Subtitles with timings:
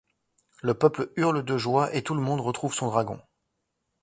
[0.63, 3.21] Le peuple hurle de joie et tout le monde retrouve son dragon.